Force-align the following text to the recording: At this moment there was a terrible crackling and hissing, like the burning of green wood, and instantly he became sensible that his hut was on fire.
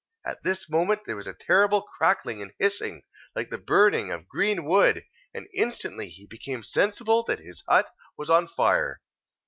At 0.25 0.41
this 0.41 0.67
moment 0.67 1.01
there 1.05 1.15
was 1.15 1.27
a 1.27 1.35
terrible 1.35 1.83
crackling 1.83 2.41
and 2.41 2.53
hissing, 2.57 3.03
like 3.35 3.51
the 3.51 3.59
burning 3.59 4.09
of 4.11 4.27
green 4.27 4.65
wood, 4.65 5.05
and 5.31 5.47
instantly 5.53 6.09
he 6.09 6.25
became 6.25 6.63
sensible 6.63 7.21
that 7.25 7.37
his 7.37 7.61
hut 7.69 7.87
was 8.17 8.27
on 8.27 8.47
fire. 8.47 8.99